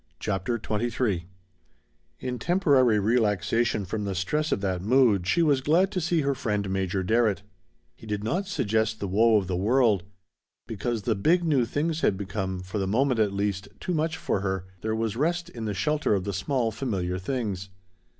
CHAPTER 0.19 0.57
XXIII 0.59 1.27
In 2.19 2.39
temporary 2.39 2.97
relaxation 2.97 3.85
from 3.85 4.03
the 4.03 4.15
stress 4.15 4.51
of 4.51 4.59
that 4.61 4.81
mood 4.81 5.27
she 5.27 5.43
was 5.43 5.61
glad 5.61 5.91
to 5.91 6.01
see 6.01 6.21
her 6.21 6.33
friend 6.33 6.67
Major 6.71 7.03
Darrett. 7.03 7.43
He 7.93 8.07
did 8.07 8.23
not 8.23 8.47
suggest 8.47 8.99
the 8.99 9.07
woe 9.07 9.37
of 9.37 9.45
the 9.45 9.55
world. 9.55 10.01
Because 10.65 11.03
the 11.03 11.13
big 11.13 11.43
new 11.43 11.65
things 11.65 12.01
had 12.01 12.17
become 12.17 12.61
for 12.61 12.79
the 12.79 12.87
moment, 12.87 13.19
at 13.19 13.31
least 13.31 13.67
too 13.79 13.93
much 13.93 14.17
for 14.17 14.39
her, 14.39 14.65
there 14.81 14.95
was 14.95 15.15
rest 15.15 15.49
in 15.51 15.65
the 15.65 15.73
shelter 15.75 16.15
of 16.15 16.23
the 16.23 16.33
small 16.33 16.71
familiar 16.71 17.19
things. 17.19 17.69